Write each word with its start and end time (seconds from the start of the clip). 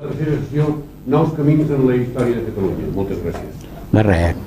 Tercera 0.00 0.36
sessió, 0.40 0.66
nous 1.12 1.32
camins 1.36 1.68
en 1.68 1.82
la 1.84 1.96
història 1.98 2.38
de 2.38 2.46
Catalunya. 2.46 2.86
Moltes 2.94 3.18
gràcies. 3.20 3.64
De 3.92 4.04
res. 4.06 4.38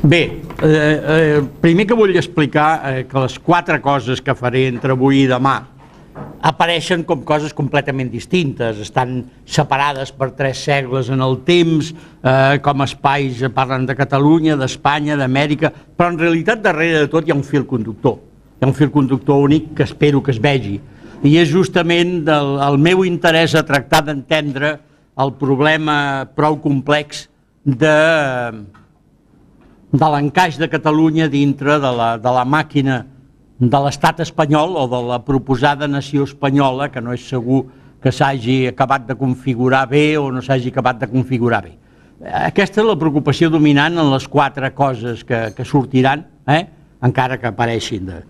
Bé, 0.00 0.20
eh, 0.64 0.68
eh, 0.68 1.42
primer 1.60 1.84
que 1.86 1.98
vull 1.98 2.16
explicar 2.16 2.68
eh, 2.88 3.02
que 3.04 3.20
les 3.20 3.36
quatre 3.38 3.82
coses 3.84 4.22
que 4.24 4.34
faré 4.34 4.64
entre 4.70 4.96
avui 4.96 5.26
i 5.26 5.28
demà 5.28 5.58
apareixen 6.48 7.04
com 7.04 7.20
coses 7.26 7.52
completament 7.54 8.08
distintes, 8.10 8.80
estan 8.80 9.20
separades 9.44 10.10
per 10.10 10.30
tres 10.38 10.64
segles 10.64 11.12
en 11.12 11.20
el 11.20 11.36
temps, 11.44 11.92
eh, 12.22 12.58
com 12.64 12.82
espais 12.82 13.44
parlen 13.54 13.84
de 13.86 13.94
Catalunya, 13.98 14.56
d'Espanya, 14.56 15.18
d'Amèrica, 15.20 15.70
però 15.98 16.14
en 16.14 16.18
realitat 16.18 16.64
darrere 16.64 17.04
de 17.04 17.12
tot 17.12 17.28
hi 17.28 17.34
ha 17.34 17.36
un 17.36 17.44
fil 17.44 17.66
conductor, 17.66 18.16
hi 18.56 18.64
ha 18.64 18.72
un 18.72 18.78
fil 18.78 18.90
conductor 18.90 19.44
únic 19.44 19.74
que 19.76 19.84
espero 19.84 20.22
que 20.22 20.32
es 20.32 20.40
vegi, 20.40 20.80
i 21.26 21.34
és 21.40 21.50
justament 21.50 22.20
del, 22.26 22.54
el 22.62 22.78
meu 22.78 23.02
interès 23.06 23.56
a 23.58 23.64
tractar 23.66 24.04
d'entendre 24.06 24.76
el 25.18 25.32
problema 25.40 26.28
prou 26.36 26.60
complex 26.62 27.26
de, 27.64 27.94
de 29.90 30.10
l'encaix 30.14 30.58
de 30.60 30.68
Catalunya 30.70 31.26
dintre 31.32 31.80
de 31.82 31.90
la, 31.90 32.12
de 32.22 32.34
la 32.34 32.44
màquina 32.46 33.02
de 33.58 33.80
l'estat 33.82 34.22
espanyol 34.22 34.76
o 34.78 34.86
de 34.86 35.02
la 35.08 35.18
proposada 35.26 35.88
nació 35.90 36.22
espanyola, 36.28 36.92
que 36.94 37.02
no 37.02 37.12
és 37.12 37.26
segur 37.26 37.64
que 37.98 38.12
s'hagi 38.14 38.68
acabat 38.70 39.08
de 39.08 39.16
configurar 39.18 39.88
bé 39.90 40.16
o 40.18 40.30
no 40.30 40.42
s'hagi 40.42 40.70
acabat 40.70 41.00
de 41.02 41.10
configurar 41.10 41.64
bé. 41.66 41.74
Aquesta 42.22 42.82
és 42.82 42.86
la 42.86 42.98
preocupació 42.98 43.50
dominant 43.50 43.98
en 43.98 44.12
les 44.12 44.26
quatre 44.30 44.70
coses 44.74 45.24
que, 45.26 45.48
que 45.54 45.66
sortiran, 45.66 46.22
eh? 46.46 46.64
encara 47.02 47.38
que 47.42 47.50
apareixin. 47.50 48.06
De... 48.06 48.22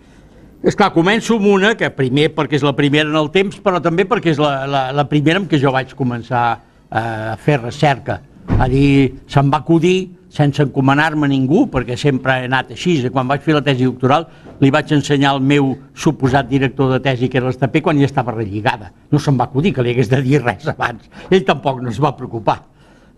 És 0.59 0.75
clar, 0.75 0.89
començo 0.91 1.37
amb 1.39 1.47
una, 1.47 1.77
que 1.79 1.87
primer 1.95 2.33
perquè 2.35 2.59
és 2.59 2.65
la 2.67 2.75
primera 2.75 3.07
en 3.07 3.17
el 3.21 3.29
temps, 3.31 3.61
però 3.63 3.79
també 3.83 4.03
perquè 4.11 4.33
és 4.33 4.41
la, 4.43 4.67
la, 4.67 4.81
la 4.91 5.05
primera 5.07 5.39
en 5.39 5.47
què 5.47 5.61
jo 5.63 5.71
vaig 5.71 5.93
començar 5.95 6.47
a 6.91 7.37
fer 7.39 7.61
recerca. 7.61 8.19
A 8.59 8.67
dir, 8.67 9.21
se'm 9.31 9.53
va 9.53 9.61
acudir 9.63 10.17
sense 10.35 10.61
encomanar-me 10.65 11.29
a 11.29 11.31
ningú, 11.31 11.69
perquè 11.71 11.95
sempre 11.97 12.41
he 12.41 12.49
anat 12.49 12.73
així. 12.75 12.97
Quan 13.13 13.31
vaig 13.31 13.45
fer 13.45 13.55
la 13.55 13.63
tesi 13.65 13.87
doctoral 13.87 14.27
li 14.59 14.73
vaig 14.75 14.91
ensenyar 14.97 15.37
al 15.37 15.45
meu 15.45 15.77
suposat 15.95 16.51
director 16.51 16.91
de 16.91 16.99
tesi, 17.07 17.29
que 17.31 17.39
era 17.39 17.53
l'Estapé, 17.53 17.85
quan 17.85 18.01
ja 18.01 18.09
estava 18.11 18.35
relligada. 18.35 18.91
No 19.13 19.23
se'm 19.23 19.39
va 19.39 19.47
acudir 19.47 19.77
que 19.77 19.87
li 19.87 19.95
hagués 19.95 20.11
de 20.11 20.21
dir 20.27 20.43
res 20.43 20.67
abans. 20.75 21.07
Ell 21.31 21.47
tampoc 21.47 21.79
no 21.85 21.95
es 21.95 22.03
va 22.03 22.17
preocupar. 22.19 22.65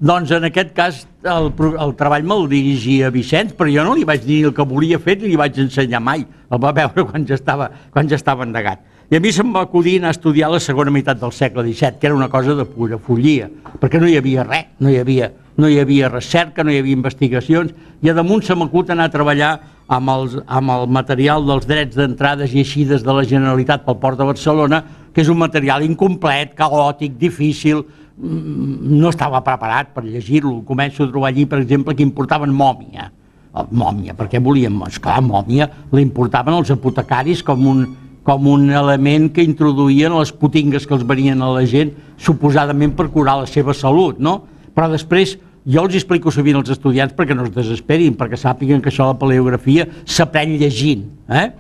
Doncs 0.01 0.31
en 0.33 0.47
aquest 0.49 0.71
cas 0.73 1.03
el, 1.29 1.51
el 1.53 1.91
treball 1.99 2.25
me'l 2.25 2.47
dirigia 2.49 3.11
Vicenç, 3.13 3.51
però 3.59 3.69
jo 3.69 3.83
no 3.85 3.93
li 3.99 4.07
vaig 4.09 4.23
dir 4.25 4.39
el 4.49 4.55
que 4.57 4.65
volia 4.65 4.97
fer 4.97 5.19
ni 5.21 5.29
li 5.29 5.37
vaig 5.37 5.59
ensenyar 5.61 6.01
mai. 6.01 6.25
El 6.49 6.63
va 6.63 6.73
veure 6.73 7.05
quan 7.11 7.27
ja 7.29 7.37
estava, 7.37 7.69
quan 7.93 8.09
ja 8.09 8.17
estava 8.17 8.47
endegat. 8.49 8.81
I 9.13 9.19
a 9.19 9.21
mi 9.21 9.33
se'm 9.35 9.53
va 9.53 9.67
acudir 9.67 9.99
anar 9.99 10.15
a 10.15 10.17
estudiar 10.17 10.49
la 10.49 10.63
segona 10.63 10.95
meitat 10.95 11.21
del 11.21 11.35
segle 11.37 11.67
XVII, 11.67 11.99
que 12.01 12.09
era 12.09 12.17
una 12.17 12.31
cosa 12.33 12.55
de 12.57 12.65
pura 12.65 12.97
follia, 12.97 13.51
perquè 13.83 14.01
no 14.01 14.09
hi 14.09 14.17
havia 14.17 14.47
res, 14.47 14.73
no 14.81 14.89
hi 14.89 14.97
havia 15.03 15.33
no 15.61 15.69
hi 15.69 15.77
havia 15.79 16.09
recerca, 16.09 16.65
no 16.65 16.73
hi 16.73 16.79
havia 16.81 16.97
investigacions, 16.97 17.75
i 18.01 18.09
a 18.09 18.15
damunt 18.17 18.41
se 18.47 18.57
m'acut 18.57 18.91
anar 18.91 19.11
a 19.11 19.13
treballar 19.13 19.51
amb, 19.93 20.13
els, 20.15 20.37
amb 20.47 20.73
el 20.73 20.87
material 20.89 21.45
dels 21.45 21.67
drets 21.69 21.99
d'entrades 21.99 22.55
i 22.55 22.63
eixides 22.63 23.05
de 23.05 23.13
la 23.13 23.27
Generalitat 23.29 23.85
pel 23.85 23.99
Port 24.01 24.17
de 24.17 24.29
Barcelona, 24.31 24.83
que 25.13 25.21
és 25.21 25.29
un 25.29 25.41
material 25.43 25.85
incomplet, 25.85 26.55
caòtic, 26.57 27.19
difícil, 27.21 27.85
no 28.21 29.09
estava 29.09 29.41
preparat 29.45 29.95
per 29.95 30.05
llegir-lo. 30.05 30.61
Començo 30.69 31.05
a 31.05 31.11
trobar 31.11 31.31
allí, 31.31 31.47
per 31.49 31.63
exemple, 31.63 31.95
que 31.97 32.05
importaven 32.05 32.53
mòmia. 32.53 33.11
Mòmia, 33.51 34.15
perquè 34.15 34.39
volíem? 34.43 34.77
Esclar, 34.87 35.19
mòmia 35.27 35.67
la 35.91 36.03
importaven 36.03 36.55
els 36.55 36.71
apotecaris 36.71 37.43
com 37.43 37.65
un, 37.67 37.85
com 38.23 38.47
un 38.47 38.69
element 38.71 39.31
que 39.35 39.43
introduïen 39.43 40.15
les 40.15 40.31
putingues 40.31 40.87
que 40.87 40.95
els 40.95 41.07
venien 41.07 41.41
a 41.43 41.51
la 41.57 41.65
gent, 41.67 41.91
suposadament 42.21 42.95
per 42.95 43.09
curar 43.11 43.41
la 43.41 43.49
seva 43.51 43.75
salut, 43.75 44.21
no? 44.23 44.43
Però 44.77 44.87
després 44.93 45.35
jo 45.67 45.83
els 45.85 45.97
explico 45.99 46.31
sovint 46.33 46.61
als 46.61 46.71
estudiants 46.73 47.17
perquè 47.17 47.35
no 47.37 47.49
es 47.49 47.55
desesperin, 47.55 48.15
perquè 48.17 48.39
sàpiguen 48.39 48.81
que 48.81 48.93
això 48.93 49.09
de 49.09 49.15
la 49.15 49.21
paleografia 49.21 49.89
s'aprèn 50.05 50.55
llegint. 50.61 51.09
Eh? 51.29 51.51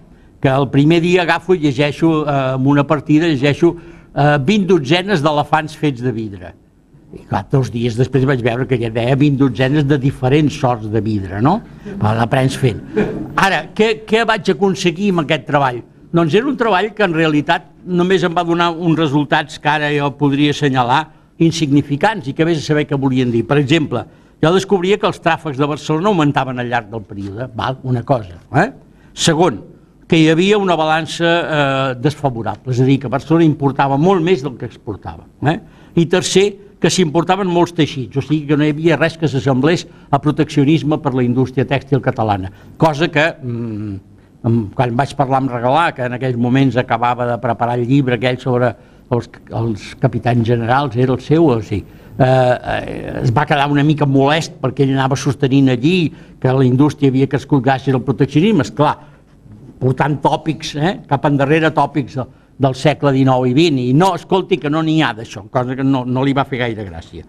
Que 0.40 0.52
el 0.52 0.70
primer 0.72 1.00
dia 1.04 1.24
agafo 1.26 1.56
i 1.56 1.60
llegeixo 1.64 2.20
eh, 2.22 2.36
amb 2.54 2.70
una 2.70 2.86
partida, 2.88 3.28
llegeixo 3.28 3.74
eh, 4.14 4.38
20 4.46 4.66
dotzenes 4.70 5.22
d'elefants 5.24 5.76
fets 5.78 6.02
de 6.02 6.12
vidre. 6.14 6.54
I 7.10 7.24
clar, 7.26 7.42
dos 7.50 7.72
dies 7.74 7.96
després 7.98 8.26
vaig 8.28 8.42
veure 8.44 8.68
que 8.70 8.78
ja 8.78 8.90
deia 8.94 9.16
20 9.18 9.38
dotzenes 9.40 9.86
de 9.88 9.98
diferents 9.98 10.54
sorts 10.54 10.86
de 10.92 11.00
vidre, 11.02 11.40
no? 11.42 11.56
L'aprens 11.98 12.54
fent. 12.58 12.84
Ara, 13.34 13.64
què, 13.74 14.04
què 14.06 14.22
vaig 14.28 14.52
aconseguir 14.52 15.10
amb 15.10 15.24
aquest 15.24 15.48
treball? 15.48 15.80
Doncs 16.14 16.36
era 16.38 16.46
un 16.50 16.58
treball 16.58 16.92
que 16.94 17.06
en 17.06 17.14
realitat 17.14 17.66
només 17.86 18.22
em 18.26 18.34
va 18.34 18.46
donar 18.46 18.70
uns 18.70 18.98
resultats 18.98 19.58
que 19.62 19.70
ara 19.70 19.90
jo 19.94 20.12
podria 20.18 20.54
assenyalar, 20.54 21.02
insignificants 21.40 22.28
i 22.28 22.34
que 22.36 22.46
vés 22.46 22.60
a 22.60 22.66
saber 22.66 22.86
què 22.86 22.98
volien 23.00 23.30
dir. 23.32 23.42
Per 23.48 23.58
exemple, 23.58 24.04
jo 24.42 24.54
descobria 24.54 24.98
que 25.00 25.08
els 25.08 25.20
tràfics 25.22 25.58
de 25.58 25.68
Barcelona 25.70 26.12
augmentaven 26.12 26.62
al 26.62 26.70
llarg 26.70 26.90
del 26.92 27.02
període, 27.06 27.50
val? 27.56 27.78
una 27.82 28.02
cosa. 28.06 28.38
Eh? 28.54 28.68
Segon, 29.14 29.58
que 30.10 30.18
hi 30.18 30.26
havia 30.26 30.58
una 30.58 30.74
balança 30.74 31.28
eh, 31.30 31.90
desfavorable, 32.02 32.72
és 32.74 32.80
a 32.82 32.86
dir, 32.88 32.96
que 32.98 33.10
Barcelona 33.12 33.46
importava 33.46 33.94
molt 33.94 34.24
més 34.26 34.40
del 34.42 34.56
que 34.58 34.66
exportava. 34.66 35.22
Eh? 35.46 35.54
I 36.02 36.06
tercer, 36.10 36.46
que 36.82 36.90
s'importaven 36.90 37.46
molts 37.46 37.76
teixits, 37.76 38.18
o 38.18 38.24
sigui 38.24 38.48
que 38.48 38.56
no 38.58 38.66
hi 38.66 38.72
havia 38.74 38.96
res 38.98 39.14
que 39.20 39.30
s'assemblés 39.30 39.84
a 40.10 40.18
proteccionisme 40.18 40.98
per 40.98 41.12
la 41.14 41.22
indústria 41.22 41.62
tèxtil 41.68 42.02
catalana, 42.02 42.50
cosa 42.80 43.06
que, 43.06 43.26
mm, 43.38 44.72
quan 44.74 44.96
vaig 44.98 45.14
parlar 45.14 45.44
amb 45.44 45.52
Regalà, 45.52 45.92
que 45.94 46.02
en 46.02 46.16
aquells 46.18 46.40
moments 46.40 46.80
acabava 46.80 47.28
de 47.28 47.38
preparar 47.38 47.78
el 47.78 47.86
llibre 47.86 48.16
aquell 48.18 48.40
sobre 48.40 48.74
els, 49.12 49.30
els 49.46 49.94
capitans 50.00 50.42
generals, 50.42 50.96
era 50.96 51.12
el 51.12 51.20
seu, 51.20 51.46
o 51.46 51.60
sigui, 51.62 51.84
eh, 52.18 52.24
eh, 52.24 53.20
es 53.22 53.30
va 53.30 53.46
quedar 53.46 53.70
una 53.70 53.84
mica 53.84 54.06
molest 54.06 54.58
perquè 54.58 54.82
ell 54.82 54.96
anava 54.96 55.14
sostenint 55.14 55.70
allí 55.70 56.12
que 56.40 56.50
la 56.50 56.66
indústria 56.66 57.14
havia 57.14 57.28
crescut 57.28 57.62
gràcies 57.62 57.94
al 57.94 58.02
proteccionisme, 58.02 58.66
esclar, 58.66 58.96
portant 59.80 60.18
tòpics, 60.22 60.74
eh, 60.76 60.94
cap 61.08 61.24
endarrere 61.28 61.72
tòpics 61.76 62.18
del, 62.20 62.32
del 62.60 62.76
segle 62.76 63.14
XIX 63.16 63.48
i 63.48 63.54
XX, 63.56 63.84
i 63.88 63.94
no, 63.96 64.14
escolti, 64.18 64.60
que 64.60 64.72
no 64.72 64.82
n'hi 64.84 65.00
ha 65.02 65.14
d'això, 65.16 65.46
cosa 65.52 65.76
que 65.76 65.86
no, 65.86 66.04
no 66.04 66.24
li 66.26 66.36
va 66.36 66.44
fer 66.48 66.60
gaire 66.66 66.84
gràcia. 66.84 67.24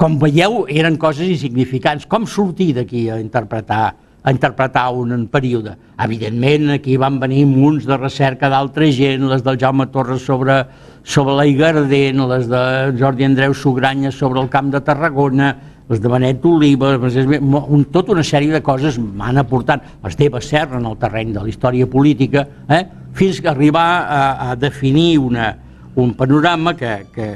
Com 0.00 0.16
veieu, 0.18 0.62
eren 0.72 0.96
coses 0.96 1.28
insignificants. 1.28 2.06
Com 2.08 2.24
sortir 2.24 2.70
d'aquí 2.78 3.10
a 3.12 3.20
interpretar 3.20 3.90
a 4.22 4.30
interpretar 4.30 4.92
un 4.94 5.26
període. 5.26 5.74
Evidentment, 5.98 6.70
aquí 6.76 6.96
van 6.96 7.18
venir 7.20 7.44
munts 7.46 7.86
de 7.86 7.96
recerca 7.98 8.48
d'altra 8.48 8.86
gent, 8.94 9.26
les 9.28 9.42
del 9.42 9.58
Jaume 9.58 9.88
Torres 9.90 10.22
sobre, 10.22 10.60
sobre 11.02 11.34
la 11.34 11.46
Igardent, 11.46 12.22
les 12.30 12.46
de 12.48 12.62
Jordi 12.98 13.26
Andreu 13.26 13.54
Sugranya 13.54 14.12
sobre 14.12 14.40
el 14.40 14.48
camp 14.48 14.70
de 14.70 14.80
Tarragona, 14.80 15.56
les 15.92 16.00
de 16.00 16.08
Benet 16.08 16.44
Oliva, 16.48 16.94
un, 16.96 17.84
tota 17.92 18.14
una 18.14 18.22
sèrie 18.24 18.52
de 18.54 18.62
coses 18.64 18.96
m'han 18.96 19.36
aportat, 19.42 19.84
les 20.00 20.16
d'Eva 20.16 20.40
Serra 20.40 20.78
en 20.80 20.86
el 20.88 20.96
terreny 20.96 21.34
de 21.34 21.42
la 21.44 21.50
història 21.52 21.86
política, 21.86 22.46
eh? 22.72 22.86
fins 23.12 23.42
que 23.44 23.50
arribar 23.50 23.88
a, 24.00 24.22
a 24.50 24.54
definir 24.56 25.18
una, 25.20 25.50
un 26.00 26.14
panorama 26.16 26.72
que, 26.78 26.94
que, 27.12 27.26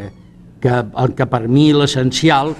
que, 0.62 0.72
el 0.72 1.12
que 1.18 1.26
per 1.28 1.42
mi 1.52 1.66
l'essencial, 1.76 2.54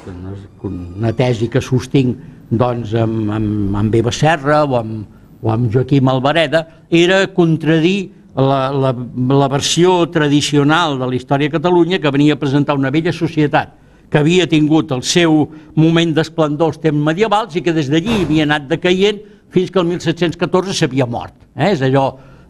una 0.68 1.14
tesi 1.16 1.48
que 1.48 1.64
sostinc 1.64 2.20
doncs, 2.50 2.92
amb, 3.00 3.32
amb, 3.32 3.80
amb 3.80 3.96
Eva 3.96 4.12
Serra 4.12 4.66
o 4.66 4.76
amb, 4.76 5.08
o 5.40 5.54
amb 5.54 5.72
Joaquim 5.72 6.12
Alvareda, 6.12 6.66
era 6.92 7.22
contradir 7.32 8.12
la, 8.36 8.68
la, 8.68 8.92
la 9.32 9.48
versió 9.48 10.03
tradicional 10.12 11.00
de 11.00 11.09
la 11.09 11.16
història 11.16 11.48
de 11.48 11.56
Catalunya 11.56 12.04
que 12.04 12.12
venia 12.12 12.36
a 12.36 12.42
presentar 12.44 12.76
una 12.76 12.92
vella 12.92 13.16
societat 13.16 13.85
que 14.10 14.20
havia 14.20 14.47
tingut 14.50 14.92
el 14.94 15.03
seu 15.03 15.44
moment 15.74 16.14
d'esplendor 16.14 16.72
als 16.72 16.82
temps 16.82 17.03
medievals 17.08 17.56
i 17.56 17.62
que 17.62 17.74
des 17.76 17.91
d'allí 17.92 18.22
havia 18.22 18.47
anat 18.47 18.68
decaient 18.70 19.22
fins 19.50 19.70
que 19.70 19.82
el 19.82 19.88
1714 19.91 20.74
s'havia 20.74 21.06
mort. 21.06 21.34
Eh? 21.54 21.72
És 21.72 21.82
allò, 21.86 22.06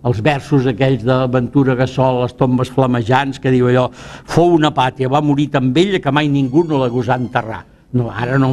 els 0.07 0.21
versos 0.23 0.67
aquells 0.71 1.05
de 1.07 1.21
Ventura 1.33 1.77
Gassol, 1.79 2.23
les 2.25 2.37
tombes 2.37 2.73
flamejants, 2.73 3.41
que 3.41 3.53
diu 3.55 3.71
allò, 3.71 3.89
fou 3.93 4.53
una 4.57 4.73
pàtria, 4.75 5.13
va 5.13 5.25
morir 5.25 5.49
tan 5.55 5.73
vella 5.77 6.03
que 6.03 6.13
mai 6.13 6.29
ningú 6.29 6.65
no 6.65 6.83
la 6.83 6.93
gosà 6.93 7.19
enterrar 7.21 7.65
no, 7.97 8.11
ara 8.11 8.39
no, 8.39 8.53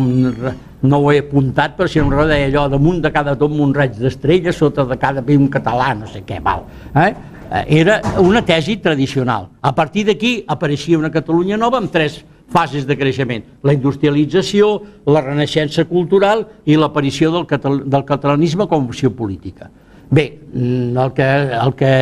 no 0.82 0.98
ho 0.98 1.12
he 1.12 1.20
apuntat, 1.20 1.76
però 1.78 1.88
si 1.90 2.00
no 2.00 2.12
em 2.12 2.30
deia 2.30 2.48
allò, 2.50 2.68
damunt 2.72 3.02
de 3.04 3.12
cada 3.14 3.36
tomb 3.40 3.60
un 3.62 3.74
raig 3.76 3.96
d'estrella, 4.00 4.54
sota 4.54 4.86
de 4.88 4.98
cada 5.00 5.24
pi 5.26 5.38
un 5.40 5.50
català, 5.52 5.94
no 5.98 6.10
sé 6.10 6.24
què, 6.28 6.40
val. 6.44 6.66
Eh? 6.96 7.10
eh 7.50 7.64
era 7.82 8.00
una 8.22 8.44
tesi 8.46 8.78
tradicional. 8.78 9.50
A 9.62 9.74
partir 9.76 10.06
d'aquí 10.06 10.44
apareixia 10.48 10.98
una 10.98 11.12
Catalunya 11.12 11.58
nova 11.58 11.78
amb 11.82 11.92
tres 11.92 12.24
fases 12.54 12.86
de 12.88 12.98
creixement. 12.98 13.44
La 13.66 13.74
industrialització, 13.74 14.74
la 15.10 15.26
renaixença 15.26 15.88
cultural 15.90 16.46
i 16.70 16.78
l'aparició 16.78 17.34
del, 17.34 17.48
catal 17.50 17.82
del 17.90 18.06
catalanisme 18.06 18.70
com 18.70 18.86
a 18.86 18.94
opció 18.94 19.12
política. 19.12 19.72
Bé, 20.14 20.28
mm, 20.54 20.98
el 20.98 21.14
que, 21.18 21.30
el 21.58 21.74
que 21.74 21.94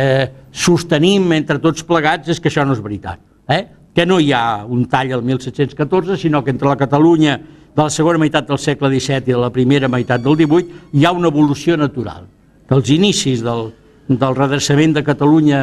sostenim 0.52 1.32
entre 1.32 1.58
tots 1.58 1.86
plegats 1.88 2.28
és 2.28 2.40
que 2.40 2.52
això 2.52 2.66
no 2.66 2.76
és 2.76 2.84
veritat. 2.84 3.22
Eh? 3.48 3.64
que 3.94 4.06
no 4.06 4.18
hi 4.20 4.32
ha 4.32 4.64
un 4.64 4.86
tall 4.88 5.12
al 5.12 5.22
1714, 5.22 6.16
sinó 6.16 6.42
que 6.42 6.50
entre 6.50 6.68
la 6.68 6.76
Catalunya 6.76 7.36
de 7.74 7.82
la 7.82 7.90
segona 7.90 8.20
meitat 8.20 8.48
del 8.48 8.58
segle 8.58 8.88
XVII 8.88 9.28
i 9.28 9.34
de 9.34 9.40
la 9.40 9.52
primera 9.52 9.88
meitat 9.88 10.22
del 10.24 10.36
XVIII 10.36 10.98
hi 10.98 11.04
ha 11.04 11.12
una 11.12 11.28
evolució 11.28 11.76
natural, 11.76 12.26
que 12.68 12.74
els 12.74 12.88
inicis 12.92 13.44
del, 13.44 13.70
del 14.08 14.36
redreçament 14.36 14.96
de 14.96 15.04
Catalunya 15.04 15.62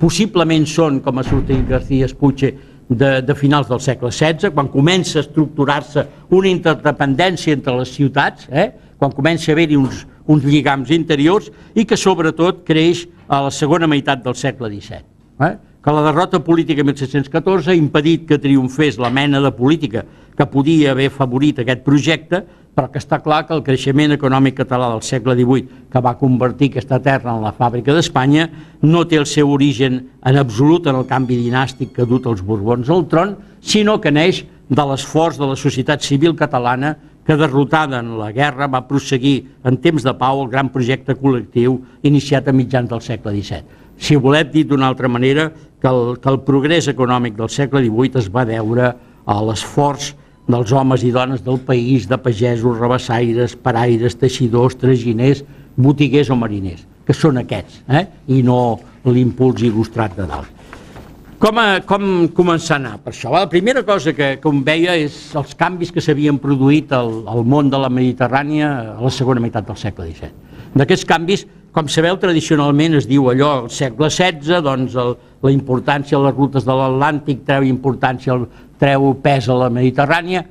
possiblement 0.00 0.66
són, 0.68 1.00
com 1.00 1.18
ha 1.18 1.24
sortit 1.24 1.64
García 1.68 2.08
Espuche, 2.08 2.52
de, 2.90 3.20
de 3.22 3.34
finals 3.38 3.70
del 3.70 3.80
segle 3.80 4.10
XVI, 4.10 4.50
quan 4.54 4.68
comença 4.68 5.20
a 5.20 5.24
estructurar-se 5.24 6.04
una 6.34 6.50
interdependència 6.50 7.54
entre 7.54 7.76
les 7.78 7.94
ciutats, 7.94 8.48
eh? 8.50 8.72
quan 8.98 9.14
comença 9.14 9.48
a 9.50 9.54
haver-hi 9.54 9.78
uns, 9.78 10.04
uns 10.26 10.44
lligams 10.44 10.90
interiors 10.92 11.48
i 11.78 11.86
que 11.86 11.96
sobretot 11.96 12.64
creix 12.66 13.06
a 13.30 13.44
la 13.46 13.52
segona 13.54 13.88
meitat 13.88 14.24
del 14.26 14.34
segle 14.34 14.68
XVII. 14.74 15.04
Eh? 15.46 15.54
Que 15.80 15.92
la 15.96 16.02
derrota 16.04 16.42
política 16.44 16.84
1714 16.84 17.70
ha 17.72 17.74
impedit 17.74 18.26
que 18.28 18.36
triomfés 18.38 18.98
la 19.00 19.08
mena 19.08 19.40
de 19.40 19.50
política 19.56 20.04
que 20.36 20.46
podia 20.46 20.90
haver 20.92 21.08
favorit 21.08 21.62
aquest 21.62 21.80
projecte, 21.86 22.42
però 22.76 22.90
que 22.92 23.00
està 23.00 23.18
clar 23.24 23.46
que 23.48 23.56
el 23.56 23.62
creixement 23.64 24.12
econòmic 24.12 24.58
català 24.60 24.90
del 24.92 25.00
segle 25.00 25.34
XVIII, 25.38 25.88
que 25.88 26.02
va 26.04 26.18
convertir 26.20 26.68
aquesta 26.70 27.00
terra 27.00 27.32
en 27.32 27.40
la 27.40 27.54
fàbrica 27.56 27.96
d'Espanya, 27.96 28.46
no 28.84 29.06
té 29.08 29.16
el 29.16 29.26
seu 29.26 29.48
origen 29.56 29.98
en 30.20 30.36
absolut 30.36 30.86
en 30.86 31.00
el 31.00 31.08
canvi 31.08 31.40
dinàstic 31.40 31.94
que 31.96 32.04
ha 32.04 32.10
dut 32.12 32.28
els 32.28 32.44
Borbons 32.44 32.92
al 32.92 33.08
tron, 33.08 33.34
sinó 33.60 33.96
que 34.04 34.12
neix 34.12 34.44
de 34.68 34.84
l'esforç 34.86 35.40
de 35.40 35.48
la 35.48 35.56
societat 35.56 36.04
civil 36.04 36.36
catalana 36.36 36.94
que 37.24 37.36
derrotada 37.40 38.04
en 38.04 38.18
la 38.18 38.30
guerra 38.36 38.68
va 38.68 38.86
prosseguir 38.88 39.48
en 39.64 39.80
temps 39.80 40.04
de 40.04 40.12
pau 40.12 40.44
el 40.44 40.52
gran 40.52 40.68
projecte 40.68 41.16
col·lectiu 41.16 41.80
iniciat 42.02 42.48
a 42.48 42.52
mitjans 42.52 42.88
del 42.90 43.00
segle 43.00 43.32
XVII. 43.32 43.78
Si 44.00 44.16
volem 44.16 44.48
dir 44.48 44.64
d'una 44.64 44.88
altra 44.88 45.10
manera 45.12 45.50
que 45.80 45.88
el, 45.88 46.18
que 46.20 46.28
el 46.30 46.40
progrés 46.46 46.88
econòmic 46.92 47.36
del 47.38 47.50
segle 47.52 47.82
XVIII 47.86 48.20
es 48.20 48.28
va 48.32 48.44
deure 48.48 48.92
a 49.24 49.38
l'esforç 49.46 50.12
dels 50.50 50.72
homes 50.74 51.04
i 51.06 51.10
dones 51.14 51.42
del 51.46 51.60
país, 51.62 52.08
de 52.10 52.18
pagesos, 52.18 52.78
rabassaires, 52.78 53.56
paraires, 53.56 54.16
teixidors, 54.18 54.76
traginers, 54.78 55.44
botiguers 55.76 56.30
o 56.30 56.36
mariners, 56.36 56.86
que 57.06 57.14
són 57.16 57.40
aquests, 57.40 57.82
eh? 57.88 58.06
i 58.28 58.42
no 58.46 58.80
l'impuls 59.06 59.62
il·lustrat 59.66 60.16
de 60.18 60.26
dalt. 60.28 60.56
Com, 61.40 61.56
a, 61.56 61.80
com 61.88 62.02
començar 62.36 62.76
a 62.76 62.80
anar 62.82 62.96
per 63.00 63.14
això? 63.14 63.30
La 63.32 63.46
primera 63.48 63.80
cosa 63.86 64.12
que, 64.12 64.34
em 64.36 64.58
veia 64.64 64.98
és 65.00 65.14
els 65.40 65.54
canvis 65.56 65.88
que 65.94 66.02
s'havien 66.04 66.36
produït 66.42 66.92
al, 66.92 67.22
al 67.32 67.46
món 67.48 67.70
de 67.72 67.80
la 67.80 67.88
Mediterrània 67.88 68.68
a 68.98 69.00
la 69.00 69.12
segona 69.14 69.40
meitat 69.40 69.64
del 69.70 69.78
segle 69.80 70.10
XVII. 70.10 70.49
D'aquests 70.78 71.06
canvis, 71.08 71.44
com 71.74 71.88
sabeu, 71.90 72.16
tradicionalment 72.22 72.96
es 72.98 73.06
diu 73.10 73.28
allò 73.30 73.50
al 73.56 73.68
segle 73.74 74.10
XVI, 74.10 74.60
doncs 74.66 74.94
el, 74.98 75.16
la 75.42 75.52
importància 75.54 76.18
de 76.18 76.28
les 76.28 76.36
rutes 76.36 76.66
de 76.66 76.76
l'Atlàntic 76.76 77.44
treu 77.46 77.66
importància 77.66 78.36
treu 78.80 79.12
pes 79.22 79.48
a 79.50 79.56
la 79.58 79.68
Mediterrània, 79.72 80.44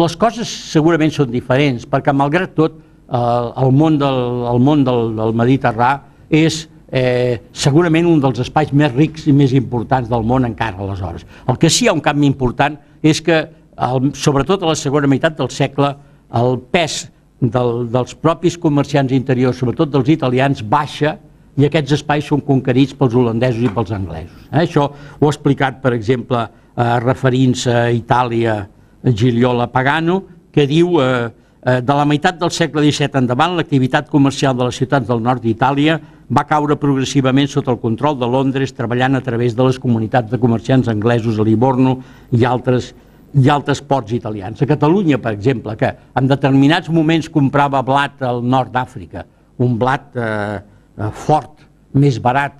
les 0.00 0.16
coses 0.20 0.48
segurament 0.72 1.12
són 1.14 1.30
diferents, 1.32 1.86
perquè 1.88 2.12
malgrat 2.12 2.52
tot 2.56 2.76
eh, 2.76 3.62
el 3.64 3.72
món 3.72 3.96
del, 4.00 4.20
el 4.50 4.60
món 4.64 4.84
del, 4.84 5.14
del 5.16 5.32
Mediterrà 5.36 5.94
és 6.28 6.66
eh, 6.92 7.40
segurament 7.52 8.08
un 8.10 8.20
dels 8.20 8.42
espais 8.44 8.72
més 8.76 8.92
rics 8.92 9.26
i 9.30 9.34
més 9.36 9.54
importants 9.56 10.10
del 10.10 10.26
món 10.26 10.48
encara 10.48 10.80
aleshores. 10.80 11.24
El 11.48 11.58
que 11.60 11.70
sí 11.70 11.86
hi 11.86 11.90
ha 11.90 11.96
un 11.96 12.04
canvi 12.04 12.28
important 12.28 12.76
és 13.02 13.22
que, 13.24 13.40
el, 13.80 14.10
sobretot 14.18 14.62
a 14.62 14.72
la 14.72 14.76
segona 14.76 15.08
meitat 15.08 15.38
del 15.38 15.48
segle, 15.54 15.94
el 16.36 16.58
pes 16.72 17.06
del, 17.40 17.88
dels 17.90 18.14
propis 18.14 18.56
comerciants 18.60 19.12
interiors, 19.16 19.58
sobretot 19.58 19.90
dels 19.92 20.12
italians, 20.12 20.62
baixa 20.62 21.16
i 21.58 21.66
aquests 21.66 21.96
espais 21.98 22.28
són 22.28 22.44
conquerits 22.44 22.94
pels 22.96 23.16
holandesos 23.16 23.64
i 23.64 23.72
pels 23.74 23.92
anglesos. 23.96 24.46
Eh? 24.50 24.64
Això 24.66 24.86
ho 24.92 25.26
ha 25.26 25.32
explicat, 25.32 25.80
per 25.82 25.94
exemple, 25.96 26.44
eh, 26.46 26.94
referint-se 27.04 27.74
a 27.74 27.90
Itàlia, 27.92 28.62
Giliola 29.04 29.70
Pagano, 29.72 30.22
que 30.52 30.66
diu 30.68 31.00
eh, 31.00 31.30
eh, 31.64 31.80
de 31.80 31.96
la 31.96 32.04
meitat 32.04 32.38
del 32.40 32.52
segle 32.52 32.84
XVII 32.84 33.22
endavant 33.22 33.56
l'activitat 33.56 34.10
comercial 34.12 34.56
de 34.56 34.68
les 34.68 34.80
ciutats 34.80 35.08
del 35.08 35.22
nord 35.24 35.42
d'Itàlia 35.44 35.98
va 36.30 36.46
caure 36.46 36.76
progressivament 36.78 37.48
sota 37.50 37.72
el 37.72 37.80
control 37.82 38.18
de 38.20 38.28
Londres 38.28 38.74
treballant 38.76 39.16
a 39.16 39.24
través 39.24 39.56
de 39.56 39.66
les 39.66 39.78
comunitats 39.78 40.30
de 40.30 40.38
comerciants 40.38 40.88
anglesos 40.88 41.38
a 41.38 41.46
Livorno 41.46 41.98
i 42.30 42.44
altres 42.44 42.92
i 43.34 43.50
altres 43.50 43.80
ports 43.82 44.12
italians. 44.16 44.62
A 44.62 44.66
Catalunya, 44.66 45.20
per 45.22 45.34
exemple, 45.36 45.76
que 45.78 45.92
en 46.18 46.30
determinats 46.30 46.90
moments 46.90 47.30
comprava 47.30 47.82
blat 47.86 48.22
al 48.26 48.42
nord 48.42 48.72
d'Àfrica, 48.74 49.24
un 49.60 49.76
blat 49.78 50.16
eh, 50.16 50.58
eh 50.98 51.10
fort, 51.12 51.66
més 51.94 52.18
barat, 52.22 52.56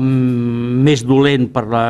més 0.00 1.02
dolent 1.04 1.48
per 1.52 1.64
la, 1.68 1.82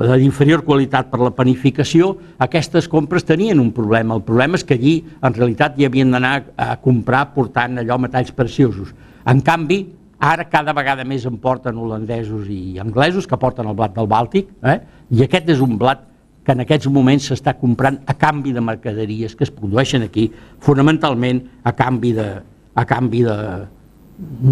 d'inferior 0.00 0.62
qualitat 0.64 1.10
per 1.10 1.20
la 1.20 1.30
panificació, 1.34 2.14
aquestes 2.38 2.88
compres 2.88 3.26
tenien 3.26 3.60
un 3.60 3.70
problema. 3.72 4.16
El 4.16 4.24
problema 4.26 4.58
és 4.58 4.64
que 4.64 4.74
allí, 4.78 5.00
en 5.22 5.34
realitat, 5.34 5.78
hi 5.78 5.86
havien 5.86 6.10
d'anar 6.10 6.34
a 6.56 6.76
comprar 6.82 7.26
portant 7.34 7.78
allò 7.78 7.98
metalls 8.00 8.32
preciosos. 8.32 8.94
En 9.28 9.42
canvi, 9.44 9.82
ara 10.20 10.46
cada 10.48 10.72
vegada 10.76 11.04
més 11.04 11.26
en 11.28 11.36
porten 11.40 11.78
holandesos 11.78 12.48
i 12.48 12.78
anglesos 12.80 13.26
que 13.26 13.38
porten 13.40 13.68
el 13.68 13.76
blat 13.76 13.94
del 13.96 14.08
Bàltic, 14.08 14.48
eh? 14.64 14.78
i 15.10 15.24
aquest 15.24 15.48
és 15.52 15.60
un 15.64 15.76
blat 15.80 16.06
que 16.44 16.54
en 16.56 16.64
aquests 16.64 16.88
moments 16.92 17.28
s'està 17.30 17.54
comprant 17.58 17.98
a 18.08 18.16
canvi 18.18 18.54
de 18.56 18.62
mercaderies 18.64 19.36
que 19.36 19.44
es 19.44 19.52
produeixen 19.52 20.06
aquí, 20.06 20.30
fonamentalment 20.64 21.42
a 21.64 21.74
canvi 21.76 22.14
de, 22.16 22.30
a 22.74 22.84
canvi 22.88 23.22
de, 23.26 23.36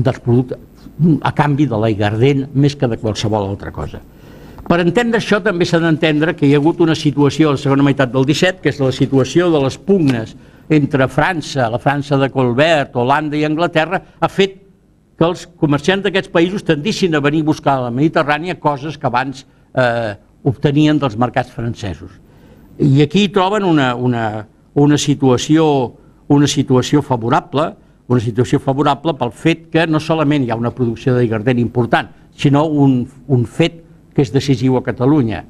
dels 0.04 0.20
productes, 0.24 0.60
a 1.22 1.32
canvi 1.36 1.66
de 1.70 1.80
l'aigardent 1.80 2.46
més 2.54 2.76
que 2.76 2.88
de 2.90 2.98
qualsevol 3.00 3.48
altra 3.48 3.72
cosa. 3.72 4.02
Per 4.68 4.80
entendre 4.82 5.16
això 5.16 5.38
també 5.40 5.64
s'ha 5.64 5.80
d'entendre 5.80 6.34
que 6.36 6.44
hi 6.44 6.52
ha 6.52 6.60
hagut 6.60 6.82
una 6.84 6.96
situació 6.98 7.48
a 7.48 7.56
la 7.56 7.60
segona 7.60 7.86
meitat 7.86 8.12
del 8.12 8.26
17, 8.28 8.60
que 8.60 8.68
és 8.68 8.80
la 8.82 8.92
situació 8.92 9.48
de 9.54 9.62
les 9.64 9.78
pugnes 9.80 10.34
entre 10.68 11.08
França, 11.08 11.70
la 11.72 11.80
França 11.80 12.18
de 12.20 12.28
Colbert, 12.28 12.96
Holanda 13.00 13.38
i 13.38 13.46
Anglaterra, 13.48 14.02
ha 14.20 14.28
fet 14.28 14.58
que 15.18 15.24
els 15.24 15.46
comerciants 15.58 16.04
d'aquests 16.04 16.30
països 16.34 16.66
tendissin 16.66 17.16
a 17.16 17.22
venir 17.24 17.40
a 17.46 17.48
buscar 17.48 17.78
a 17.78 17.86
la 17.86 17.94
Mediterrània 17.94 18.58
coses 18.60 18.98
que 19.00 19.08
abans 19.08 19.46
eh, 19.72 20.12
obtenien 20.48 20.98
dels 21.00 21.16
mercats 21.20 21.52
francesos. 21.54 22.12
I 22.78 23.02
aquí 23.02 23.26
troben 23.34 23.66
una, 23.66 23.94
una, 23.94 24.46
una, 24.74 24.98
situació, 24.98 25.66
una 26.28 26.46
situació 26.46 27.02
favorable, 27.02 27.72
una 28.08 28.22
situació 28.24 28.60
favorable 28.62 29.14
pel 29.18 29.32
fet 29.34 29.66
que 29.72 29.86
no 29.90 30.00
solament 30.00 30.46
hi 30.46 30.52
ha 30.52 30.58
una 30.58 30.72
producció 30.74 31.16
de 31.16 31.26
gardent 31.28 31.60
important, 31.60 32.08
sinó 32.38 32.64
un, 32.66 33.02
un 33.26 33.44
fet 33.44 33.82
que 34.14 34.22
és 34.24 34.32
decisiu 34.34 34.78
a 34.78 34.84
Catalunya. 34.86 35.44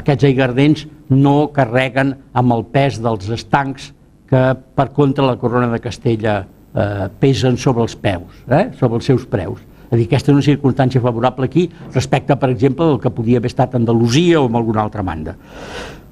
Aquests 0.00 0.26
aigardents 0.26 0.86
no 1.12 1.52
carreguen 1.54 2.14
amb 2.32 2.56
el 2.56 2.64
pes 2.72 2.98
dels 3.04 3.30
estancs 3.32 3.92
que 4.30 4.42
per 4.74 4.88
contra 4.96 5.26
la 5.26 5.36
corona 5.38 5.68
de 5.70 5.80
Castella 5.82 6.40
eh, 6.42 7.06
pesen 7.20 7.58
sobre 7.60 7.84
els 7.84 7.94
peus, 7.94 8.42
eh, 8.48 8.70
sobre 8.78 8.98
els 8.98 9.08
seus 9.12 9.26
preus. 9.30 9.60
És 9.94 9.96
a 9.96 10.00
dir, 10.00 10.08
aquesta 10.08 10.32
és 10.32 10.34
una 10.34 10.42
circumstància 10.42 11.00
favorable 11.00 11.46
aquí 11.46 11.68
respecte, 11.94 12.34
per 12.34 12.48
exemple, 12.50 12.88
del 12.88 12.96
que 12.98 13.12
podia 13.14 13.38
haver 13.38 13.46
estat 13.52 13.76
Andalusia 13.78 14.40
o 14.40 14.48
en 14.48 14.56
alguna 14.58 14.82
altra 14.82 15.04
banda. 15.06 15.36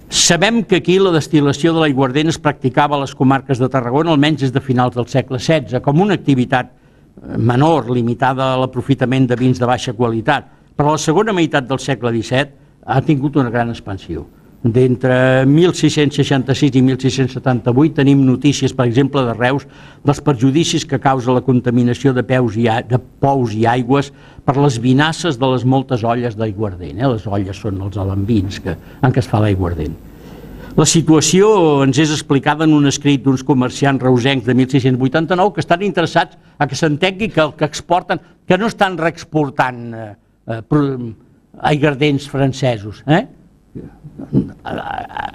Sabem 0.08 0.60
que 0.62 0.78
aquí 0.78 1.00
la 1.00 1.10
destil·lació 1.10 1.72
de 1.74 1.82
l'aiguardent 1.82 2.30
es 2.30 2.38
practicava 2.38 2.94
a 2.94 3.00
les 3.00 3.14
comarques 3.18 3.58
de 3.58 3.68
Tarragona 3.72 4.12
almenys 4.12 4.44
des 4.44 4.52
de 4.54 4.62
finals 4.62 4.94
del 4.94 5.08
segle 5.10 5.40
XVI, 5.40 5.80
com 5.82 5.98
una 6.04 6.14
activitat 6.14 6.70
eh, 6.70 7.38
menor, 7.38 7.90
limitada 7.90 8.52
a 8.52 8.60
l'aprofitament 8.60 9.26
de 9.26 9.40
vins 9.40 9.58
de 9.58 9.66
baixa 9.66 9.96
qualitat, 9.98 10.46
però 10.76 10.94
la 10.94 11.02
segona 11.02 11.34
meitat 11.34 11.66
del 11.66 11.82
segle 11.82 12.14
XVII 12.14 12.86
ha 12.86 13.02
tingut 13.02 13.40
una 13.40 13.50
gran 13.50 13.74
expansió. 13.74 14.28
D'entre 14.62 15.42
1666 15.50 16.76
i 16.78 16.82
1678 16.86 17.96
tenim 17.96 18.20
notícies, 18.22 18.70
per 18.70 18.86
exemple, 18.86 19.24
de 19.26 19.34
Reus, 19.34 19.64
dels 20.06 20.20
perjudicis 20.22 20.86
que 20.86 21.00
causa 21.02 21.34
la 21.34 21.42
contaminació 21.42 22.12
de, 22.14 22.22
peus 22.22 22.54
i, 22.54 22.68
de 22.86 23.00
pous 23.18 23.56
i 23.58 23.66
aigües 23.66 24.12
per 24.46 24.54
les 24.60 24.78
vinasses 24.78 25.40
de 25.40 25.50
les 25.50 25.66
moltes 25.66 26.06
olles 26.06 26.38
d'aiguardent. 26.38 26.94
Eh? 26.94 27.10
Les 27.10 27.26
olles 27.26 27.58
són 27.58 27.82
els 27.82 27.98
alambins 27.98 28.62
que, 28.62 28.76
en 29.02 29.10
què 29.10 29.22
es 29.24 29.30
fa 29.30 29.42
l'aiguardent. 29.42 29.98
La 30.78 30.86
situació 30.86 31.50
ens 31.82 31.98
és 32.00 32.14
explicada 32.14 32.64
en 32.64 32.78
un 32.78 32.86
escrit 32.88 33.26
d'uns 33.26 33.42
comerciants 33.44 34.00
reusencs 34.00 34.46
de 34.46 34.54
1689 34.62 35.56
que 35.56 35.60
estan 35.66 35.82
interessats 35.82 36.38
a 36.56 36.70
que 36.70 36.78
s'entengui 36.78 37.28
que 37.34 37.42
el 37.42 37.52
que 37.58 37.66
exporten, 37.66 38.22
que 38.46 38.56
no 38.56 38.70
estan 38.70 38.94
reexportant 38.96 39.84
eh, 39.92 40.08
eh, 40.54 41.12
aigardents 41.74 42.30
francesos, 42.30 43.02
eh? 43.10 43.26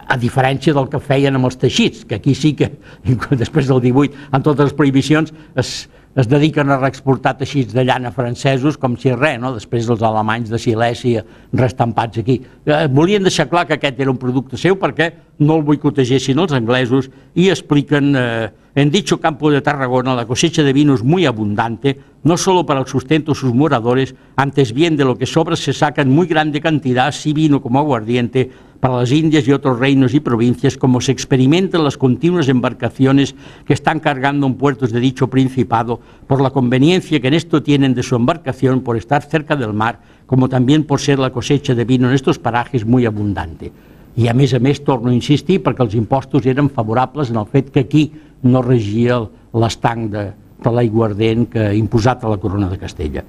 A, 0.07 0.17
diferència 0.17 0.73
del 0.75 0.87
que 0.91 1.01
feien 1.03 1.35
amb 1.35 1.49
els 1.49 1.59
teixits, 1.59 2.05
que 2.07 2.17
aquí 2.19 2.35
sí 2.35 2.53
que 2.57 2.71
després 3.43 3.69
del 3.69 3.81
18, 3.83 4.27
amb 4.31 4.45
totes 4.45 4.69
les 4.69 4.75
prohibicions, 4.77 5.33
es, 5.59 5.71
es 6.17 6.29
dediquen 6.29 6.71
a 6.71 6.79
reexportar 6.79 7.35
teixits 7.37 7.75
de 7.75 7.83
llana 7.85 8.11
francesos 8.15 8.77
com 8.81 8.95
si 8.97 9.13
res, 9.13 9.39
no? 9.41 9.53
després 9.55 9.89
els 9.91 10.03
alemanys 10.05 10.49
de 10.53 10.59
Silèsia 10.61 11.23
restampats 11.53 12.23
aquí. 12.23 12.39
Eh, 12.65 12.85
volien 12.89 13.25
deixar 13.25 13.49
clar 13.51 13.67
que 13.67 13.77
aquest 13.77 13.99
era 14.01 14.13
un 14.13 14.21
producte 14.21 14.57
seu 14.57 14.79
perquè 14.81 15.11
no 15.43 15.59
el 15.59 15.67
boicotegessin 15.67 16.39
els 16.41 16.55
anglesos 16.57 17.11
i 17.35 17.51
expliquen 17.53 18.15
eh, 18.17 18.49
En 18.77 18.91
dicho 18.91 19.19
campo 19.19 19.49
de 19.49 19.61
Tarragona 19.61 20.13
la 20.13 20.27
cosecha 20.27 20.61
de 20.61 20.71
vino 20.71 20.93
es 20.93 21.01
muy 21.01 21.25
abundante, 21.25 21.99
no 22.21 22.37
solo 22.37 22.63
para 22.63 22.81
el 22.81 22.85
sustento 22.85 23.31
de 23.31 23.39
sus 23.39 23.51
moradores, 23.51 24.13
antes 24.35 24.71
bien 24.71 24.95
de 24.95 25.03
lo 25.03 25.17
que 25.17 25.25
sobra 25.25 25.55
se 25.55 25.73
saca 25.73 26.03
en 26.03 26.13
muy 26.13 26.27
grande 26.27 26.61
cantidad, 26.61 27.07
así 27.07 27.33
vino 27.33 27.59
como 27.59 27.79
aguardiente, 27.79 28.51
para 28.79 28.97
las 28.97 29.11
Indias 29.11 29.47
y 29.47 29.51
otros 29.51 29.79
reinos 29.79 30.13
y 30.13 30.19
provincias, 30.19 30.77
como 30.77 31.01
se 31.01 31.11
experimentan 31.11 31.83
las 31.83 31.97
continuas 31.97 32.49
embarcaciones 32.49 33.33
que 33.65 33.73
están 33.73 33.99
cargando 33.99 34.45
en 34.45 34.53
puertos 34.53 34.91
de 34.91 34.99
dicho 34.99 35.27
principado, 35.27 35.99
por 36.27 36.39
la 36.39 36.51
conveniencia 36.51 37.19
que 37.19 37.29
en 37.29 37.33
esto 37.33 37.63
tienen 37.63 37.95
de 37.95 38.03
su 38.03 38.15
embarcación 38.15 38.81
por 38.81 38.95
estar 38.95 39.23
cerca 39.23 39.55
del 39.55 39.73
mar, 39.73 40.01
como 40.27 40.49
también 40.49 40.83
por 40.83 40.99
ser 40.99 41.17
la 41.17 41.31
cosecha 41.31 41.73
de 41.73 41.83
vino 41.83 42.09
en 42.09 42.13
estos 42.13 42.37
parajes 42.37 42.85
muy 42.85 43.07
abundante. 43.07 43.71
I 44.17 44.31
a 44.31 44.33
més 44.33 44.55
a 44.57 44.59
més, 44.59 44.79
torno 44.81 45.11
a 45.11 45.13
insistir, 45.13 45.59
perquè 45.61 45.83
els 45.85 45.93
impostos 45.93 46.47
eren 46.49 46.71
favorables 46.73 47.29
en 47.29 47.37
el 47.37 47.45
fet 47.51 47.67
que 47.69 47.83
aquí 47.85 48.07
no 48.43 48.61
regia 48.61 49.21
l'estanc 49.57 50.11
de, 50.13 50.27
de 50.63 50.73
l'aiguardent 50.73 51.45
que 51.51 51.69
imposat 51.77 52.23
a 52.23 52.31
la 52.31 52.39
corona 52.41 52.69
de 52.71 52.79
Castella. 52.81 53.23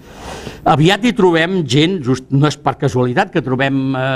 Aviat 0.68 1.04
hi 1.04 1.12
trobem 1.16 1.60
gent, 1.68 1.98
just, 2.04 2.28
no 2.32 2.48
és 2.48 2.56
per 2.60 2.76
casualitat 2.80 3.32
que 3.34 3.44
trobem 3.44 3.80
eh, 3.94 4.06